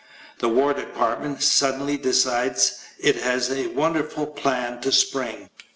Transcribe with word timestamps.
The 0.39 0.49
War 0.49 0.73
Department 0.73 1.43
suddenly 1.43 1.95
decides 1.95 2.79
it 2.97 3.17
has 3.17 3.51
a 3.51 3.67
wonderful 3.67 4.25
plan 4.25 4.81
to 4.81 4.91
spring. 4.91 5.51